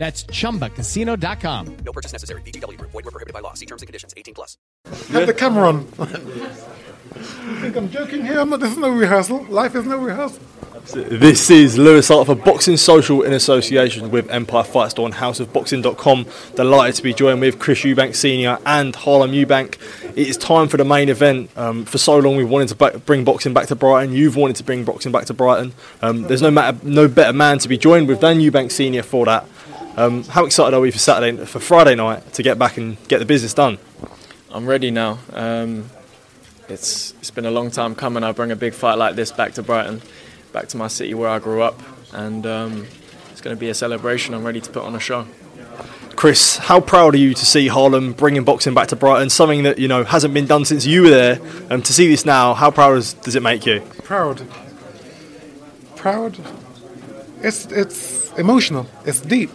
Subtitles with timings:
[0.00, 1.76] That's chumbacasino.com.
[1.84, 2.40] No purchase necessary.
[2.40, 2.90] VGW Group.
[2.92, 3.52] Void were prohibited by law.
[3.52, 4.14] See terms and conditions.
[4.16, 4.56] 18 plus.
[5.12, 5.86] Have the camera on.
[6.00, 8.40] I think I'm joking here.
[8.40, 9.44] I'm not, this is no rehearsal.
[9.44, 10.40] Life is no rehearsal.
[10.94, 16.26] This is Louis Hart for Boxing Social in association with Empire Fight Store and houseofboxing.com.
[16.54, 18.58] Delighted to be joined with Chris Eubank Sr.
[18.64, 19.76] and Harlem Eubank.
[20.16, 21.50] It is time for the main event.
[21.58, 24.14] Um, for so long, we've wanted to ba- bring boxing back to Brighton.
[24.14, 25.74] You've wanted to bring boxing back to Brighton.
[26.00, 29.02] Um, there's no, matter, no better man to be joined with than Eubank Sr.
[29.02, 29.46] for that.
[29.96, 33.18] Um, how excited are we for Saturday, for Friday night to get back and get
[33.18, 33.78] the business done?
[34.50, 35.18] I'm ready now.
[35.32, 35.90] Um,
[36.68, 38.22] it's it's been a long time coming.
[38.22, 40.00] I bring a big fight like this back to Brighton,
[40.52, 41.80] back to my city where I grew up,
[42.12, 42.86] and um,
[43.30, 44.34] it's going to be a celebration.
[44.34, 45.26] I'm ready to put on a show.
[46.16, 49.30] Chris, how proud are you to see Harlem bringing boxing back to Brighton?
[49.30, 51.40] Something that you know hasn't been done since you were there.
[51.70, 53.80] Um, to see this now, how proud is, does it make you?
[54.04, 54.46] Proud.
[55.96, 56.38] Proud.
[57.42, 58.86] It's it's emotional.
[59.04, 59.50] It's deep.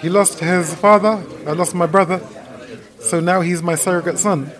[0.00, 1.22] He lost his father.
[1.46, 2.20] I lost my brother.
[3.00, 4.50] So now he's my surrogate son.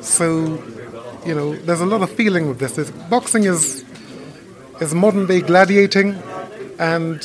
[0.00, 0.62] So,
[1.24, 2.90] you know, there's a lot of feeling with this.
[3.08, 3.84] Boxing is
[4.80, 6.20] is modern day gladiating,
[6.78, 7.24] and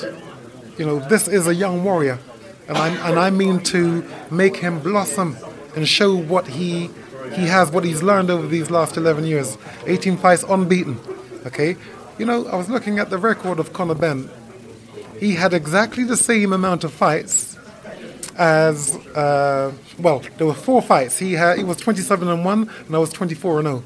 [0.78, 2.20] you know, this is a young warrior,
[2.68, 5.36] and I and I mean to make him blossom
[5.76, 6.90] and show what he
[7.34, 9.58] he has, what he's learned over these last 11 years.
[9.86, 11.00] 18 fights unbeaten.
[11.46, 11.76] Okay,
[12.18, 14.30] you know, I was looking at the record of Conor Benn.
[15.20, 17.58] He had exactly the same amount of fights
[18.38, 20.24] as uh, well.
[20.38, 21.18] There were four fights.
[21.20, 23.84] He had he was 27 and one, and I was 24 and 0.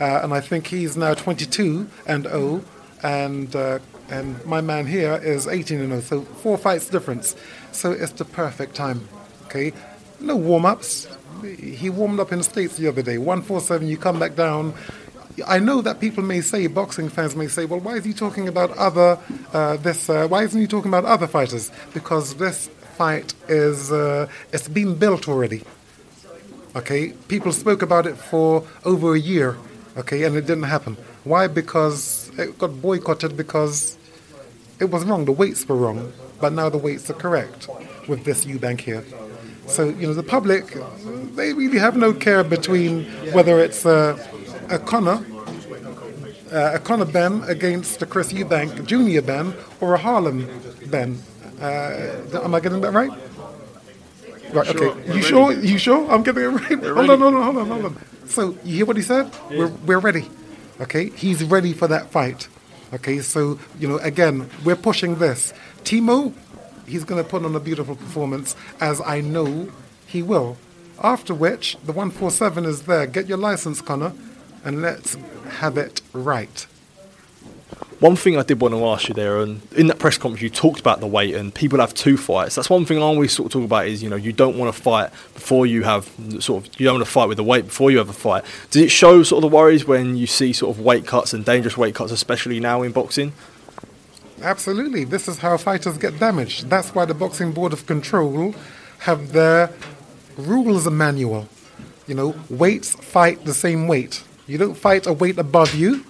[0.00, 2.62] Uh, and I think he's now 22 and 0,
[3.02, 6.00] and uh, and my man here is 18 and 0.
[6.00, 7.34] So four fights difference.
[7.72, 9.08] So it's the perfect time.
[9.46, 9.72] Okay,
[10.20, 11.08] no warm ups.
[11.42, 13.18] He warmed up in the states the other day.
[13.18, 13.88] 147.
[13.88, 14.74] You come back down.
[15.46, 18.48] I know that people may say, boxing fans may say, well, why is he talking
[18.48, 19.18] about other
[19.52, 20.08] uh, this?
[20.08, 21.70] Uh, why isn't he talking about other fighters?
[21.94, 25.62] Because this fight is uh, it's been built already.
[26.76, 29.56] Okay, people spoke about it for over a year.
[29.96, 30.96] Okay, and it didn't happen.
[31.24, 31.46] Why?
[31.46, 33.96] Because it got boycotted because
[34.78, 35.24] it was wrong.
[35.24, 37.68] The weights were wrong, but now the weights are correct
[38.06, 39.04] with this Eubank here.
[39.66, 40.64] So you know the public,
[41.34, 44.16] they really have no care between whether it's uh,
[44.70, 45.24] a Conor,
[46.52, 50.48] uh, a Conor Benn against a Chris Eubank Junior Ben or a Harlem
[50.86, 51.18] Ben.
[51.60, 53.10] Uh, am I getting that right?
[54.52, 54.66] Right.
[54.66, 55.08] Sure, okay.
[55.08, 55.52] we're You sure?
[55.52, 56.10] You sure?
[56.10, 56.68] I'm getting it right.
[56.68, 57.10] Hold ready.
[57.10, 57.96] on, hold on, hold on, hold on.
[58.26, 59.30] So you hear what he said?
[59.50, 60.30] We're we're ready.
[60.80, 61.10] Okay.
[61.10, 62.48] He's ready for that fight.
[62.94, 63.20] Okay.
[63.20, 65.52] So you know, again, we're pushing this.
[65.82, 66.32] Timo,
[66.86, 69.70] he's going to put on a beautiful performance, as I know
[70.06, 70.56] he will.
[71.02, 73.06] After which, the 147 is there.
[73.06, 74.12] Get your license, Conor,
[74.64, 75.16] and let's
[75.58, 76.66] have it right.
[78.00, 80.50] One thing I did want to ask you there, and in that press conference, you
[80.50, 82.54] talked about the weight, and people have two fights.
[82.54, 84.72] That's one thing I always sort of talk about is you know you don't want
[84.72, 86.08] to fight before you have
[86.38, 88.44] sort of you don't want to fight with the weight before you have a fight.
[88.70, 91.44] Does it show sort of the worries when you see sort of weight cuts and
[91.44, 93.32] dangerous weight cuts, especially now in boxing?
[94.42, 95.04] Absolutely.
[95.04, 96.70] This is how fighters get damaged.
[96.70, 98.54] That's why the Boxing Board of Control
[99.00, 99.72] have their
[100.36, 101.48] rules and manual.
[102.06, 104.22] You know, weights fight the same weight.
[104.48, 106.04] You don't fight a weight above you.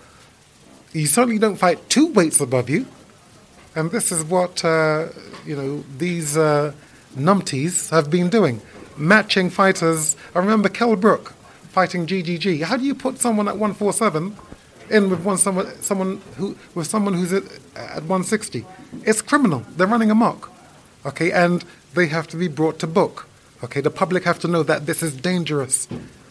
[0.93, 2.87] You certainly don't fight two weights above you.
[3.75, 5.08] And this is what, uh,
[5.44, 6.73] you know, these uh,
[7.14, 8.62] numpties have been doing.
[8.99, 10.17] matching fighters.
[10.35, 11.31] I remember Kell Brook
[11.70, 12.62] fighting GGG.
[12.64, 14.37] How do you put someone at 147
[14.91, 17.44] in with one someone someone who with someone who's at,
[17.76, 18.67] at 160?
[19.05, 19.64] It's criminal.
[19.76, 20.50] They're running amok.
[21.06, 21.64] Okay, and
[21.94, 23.29] they have to be brought to book.
[23.62, 25.88] Okay, the public have to know that this is dangerous.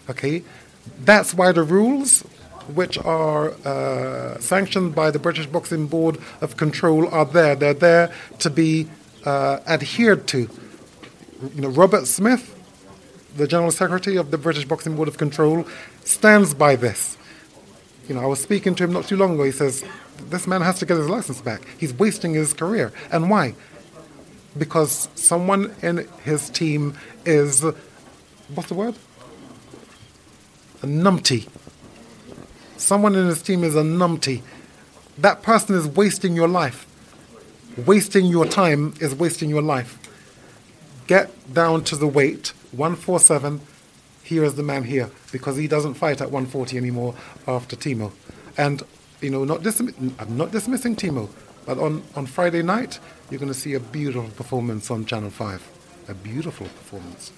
[0.10, 0.44] Okay,
[1.00, 2.22] that's why the rules,
[2.74, 7.56] which are uh, sanctioned by the British Boxing Board of Control, are there.
[7.56, 8.88] They're there to be
[9.26, 10.50] uh, adhered to.
[11.56, 12.56] You know, Robert Smith,
[13.36, 15.66] the General Secretary of the British Boxing Board of Control,
[16.04, 17.18] stands by this.
[18.08, 19.44] You know, I was speaking to him not too long ago.
[19.44, 19.84] He says,
[20.30, 21.62] This man has to get his license back.
[21.78, 22.94] He's wasting his career.
[23.12, 23.56] And why?
[24.58, 27.64] Because someone in his team is,
[28.56, 28.96] what's the word?
[30.84, 31.48] A numpty.
[32.78, 34.44] Someone in his team is a numpty.
[35.18, 36.86] That person is wasting your life.
[37.86, 39.98] Wasting your time is wasting your life.
[41.08, 43.62] Get down to the weight, 147.
[44.24, 47.16] Here is the man here, because he doesn't fight at 140 anymore
[47.48, 48.12] after Timo.
[48.58, 48.84] And,
[49.22, 51.30] you know, not dismi- I'm not dismissing Timo,
[51.66, 55.72] but on, on Friday night, you're going to see a beautiful performance on Channel 5.
[56.10, 57.32] A beautiful performance.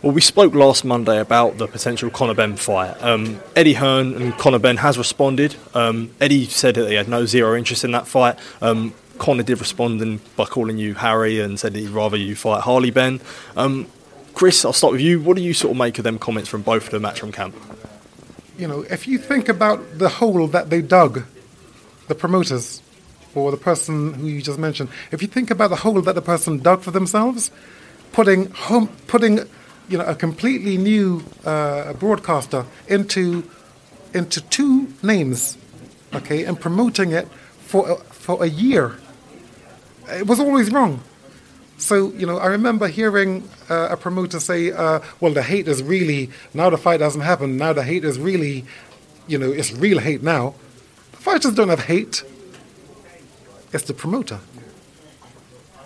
[0.00, 3.02] Well, we spoke last Monday about the potential Conor Benn fight.
[3.02, 5.56] Um, Eddie Hearn and Conor Benn has responded.
[5.74, 8.38] Um, Eddie said that he had no zero interest in that fight.
[8.62, 12.60] Um, Conor did respond in, by calling you Harry and said he'd rather you fight
[12.60, 13.20] Harley Ben.
[13.56, 13.88] Um,
[14.34, 15.20] Chris, I'll start with you.
[15.20, 17.56] What do you sort of make of them comments from both of the matchroom camp?
[18.56, 21.24] You know, if you think about the hole that they dug,
[22.06, 22.82] the promoters
[23.34, 26.22] or the person who you just mentioned, if you think about the hole that the
[26.22, 27.50] person dug for themselves,
[28.12, 29.40] putting home, putting
[29.88, 33.48] you know a completely new uh, broadcaster into
[34.14, 35.58] into two names,
[36.14, 38.98] okay, and promoting it for a, for a year.
[40.10, 41.02] It was always wrong.
[41.78, 45.82] So you know, I remember hearing uh, a promoter say, uh, "Well, the hate is
[45.82, 46.70] really now.
[46.70, 47.56] The fight doesn't happen.
[47.56, 48.64] Now the hate is really,
[49.26, 50.54] you know, it's real hate now.
[51.12, 52.24] The fighters don't have hate.
[53.72, 54.40] It's the promoter.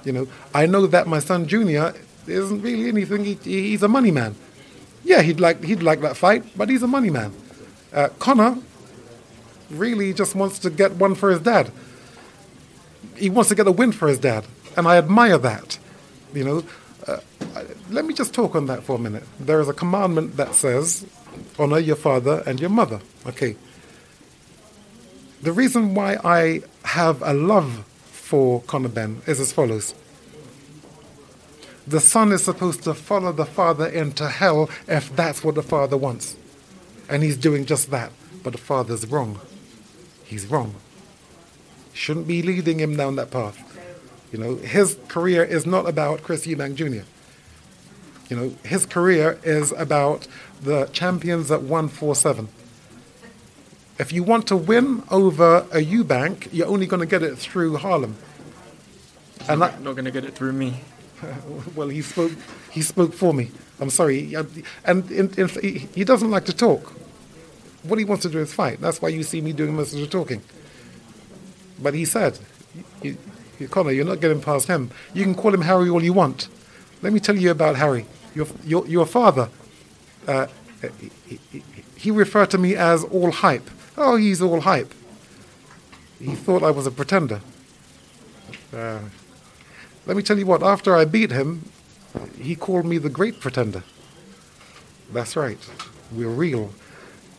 [0.04, 1.94] You know, I know that my son Junior
[2.26, 3.24] isn't really anything.
[3.24, 4.34] He, he's a money man.
[5.04, 7.32] Yeah, he'd like he'd like that fight, but he's a money man.
[7.92, 8.58] Uh, Conor
[9.70, 11.72] really just wants to get one for his dad.
[13.16, 14.46] He wants to get a win for his dad,
[14.76, 15.78] and I admire that.
[16.32, 16.64] You know,
[17.06, 17.18] uh,
[17.90, 19.24] let me just talk on that for a minute.
[19.38, 21.04] There is a commandment that says,
[21.58, 23.56] "Honor your father and your mother." Okay.
[25.42, 29.92] The reason why I have a love for Conor Benn is as follows
[31.92, 35.96] the son is supposed to follow the father into hell if that's what the father
[35.96, 36.36] wants.
[37.08, 38.10] And he's doing just that.
[38.42, 39.40] But the father's wrong.
[40.24, 40.74] He's wrong.
[41.92, 43.58] Shouldn't be leading him down that path.
[44.32, 47.04] You know, his career is not about Chris Eubank Jr.
[48.30, 50.26] You know, his career is about
[50.62, 52.48] the champions at 147.
[53.98, 57.76] If you want to win over a Eubank, you're only going to get it through
[57.76, 58.16] Harlem.
[59.48, 60.80] And not, not going to get it through me.
[61.74, 62.32] well, he spoke.
[62.70, 63.50] He spoke for me.
[63.80, 65.48] I'm sorry, and in, in,
[65.94, 66.92] he doesn't like to talk.
[67.82, 68.80] What he wants to do is fight.
[68.80, 70.42] That's why you see me doing most of the talking.
[71.80, 72.38] But he said,
[73.02, 73.16] you,
[73.58, 74.90] you, "Conor, you're not getting past him.
[75.14, 76.48] You can call him Harry all you want.
[77.02, 78.06] Let me tell you about Harry.
[78.34, 79.48] Your your, your father.
[80.26, 80.46] Uh,
[81.18, 81.62] he,
[81.96, 83.68] he referred to me as all hype.
[83.96, 84.92] Oh, he's all hype.
[86.20, 87.40] He thought I was a pretender.
[88.72, 89.00] Uh,
[90.06, 91.70] let me tell you what, after I beat him,
[92.38, 93.84] he called me the great pretender.
[95.12, 95.58] That's right.
[96.10, 96.72] We're real.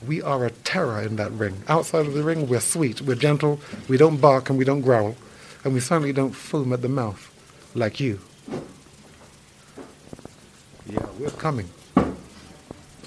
[0.08, 1.64] We are a terror in that ring.
[1.68, 5.16] Outside of the ring, we're sweet, we're gentle, we don't bark and we don't growl,
[5.64, 7.30] and we certainly don't foam at the mouth
[7.74, 8.20] like you.
[10.86, 11.70] Yeah, we're coming.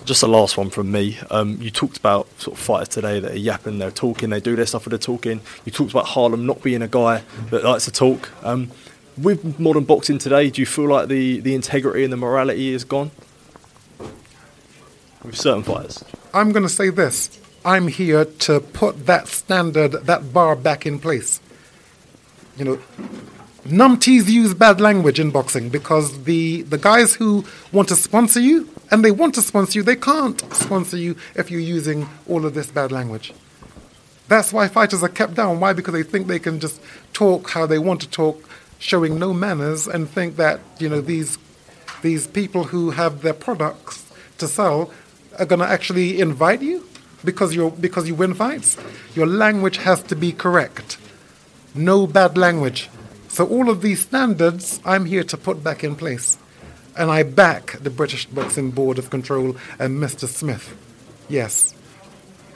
[0.04, 1.18] Just the last one from me.
[1.30, 4.56] Um, you talked about sort of fighters today that are yapping, they're talking, they do
[4.56, 5.40] their stuff with the talking.
[5.64, 8.30] You talked about Harlem not being a guy that likes to talk.
[8.44, 8.70] Um,
[9.18, 12.84] with modern boxing today, do you feel like the, the integrity and the morality is
[12.84, 13.10] gone?
[15.24, 16.04] With certain fighters?
[16.34, 17.40] I'm going to say this.
[17.64, 21.40] I'm here to put that standard, that bar back in place.
[22.56, 22.78] You know,
[23.64, 28.68] numpties use bad language in boxing because the, the guys who want to sponsor you,
[28.90, 32.54] and they want to sponsor you, they can't sponsor you if you're using all of
[32.54, 33.32] this bad language.
[34.28, 35.60] That's why fighters are kept down.
[35.60, 35.72] Why?
[35.72, 36.80] Because they think they can just
[37.12, 41.38] talk how they want to talk showing no manners and think that you know these
[42.02, 44.90] these people who have their products to sell
[45.38, 46.86] are going to actually invite you
[47.24, 48.76] because you because you win fights.
[49.14, 50.98] Your language has to be correct.
[51.74, 52.88] No bad language.
[53.28, 56.38] So all of these standards, I'm here to put back in place.
[56.96, 60.26] And I back the British Boxing Board of Control and Mr.
[60.26, 60.74] Smith.
[61.28, 61.74] Yes.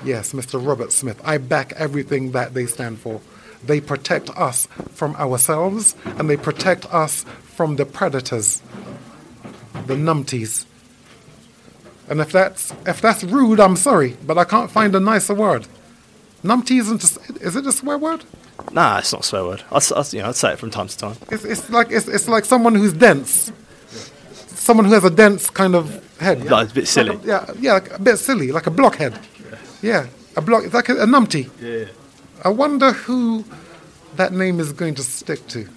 [0.02, 0.64] Yes, Mr.
[0.66, 1.20] Robert Smith.
[1.22, 3.20] I back everything that they stand for.
[3.64, 8.62] They protect us from ourselves and they protect us from the predators,
[9.86, 10.64] the numpties.
[12.08, 15.66] And if that's if that's rude, I'm sorry, but I can't find a nicer word.
[16.42, 18.24] Numpty isn't a, is it a swear word?
[18.72, 19.62] Nah, it's not a swear word.
[19.70, 21.16] I'd, I'd, you know, I'd say it from time to time.
[21.30, 23.52] It's, it's like it's, it's like someone who's dense.
[24.48, 26.44] Someone who has a dense kind of head.
[26.44, 26.50] Yeah?
[26.50, 27.16] Like a bit silly.
[27.16, 29.18] Like a- yeah, yeah, like a bit silly, like a blockhead.
[29.82, 30.72] Yeah, a block.
[30.72, 31.48] Like a, a numpty.
[31.60, 31.86] Yeah.
[32.42, 33.44] I wonder who
[34.16, 35.68] that name is going to stick to.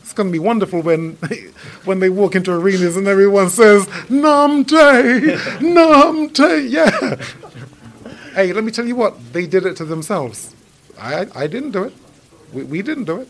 [0.00, 1.12] It's going to be wonderful when
[1.84, 7.16] when they walk into arenas and everyone says "Namte, Namte." Yeah.
[8.34, 9.32] Hey, let me tell you what.
[9.32, 10.54] They did it to themselves.
[10.98, 11.94] I I didn't do it.
[12.52, 13.28] We, we didn't do it.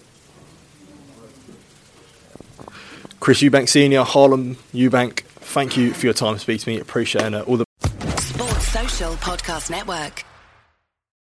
[3.20, 5.20] Chris Eubank Senior, Harlem Eubank.
[5.40, 6.80] Thank you for your time to speak to me.
[6.80, 7.46] Appreciate it.
[7.46, 7.66] All the
[8.18, 10.24] Sports Social Podcast Network.